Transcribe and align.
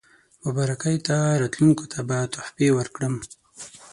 مبارکۍ 0.45 0.95
ته 1.07 1.15
راتلونکو 1.41 1.83
ته 1.91 1.99
به 2.07 2.17
تحفې 2.35 2.67
ورکړم. 2.77 3.13